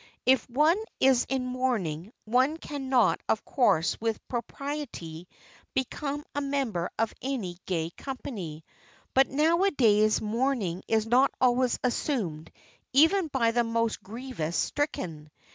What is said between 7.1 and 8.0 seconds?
any gay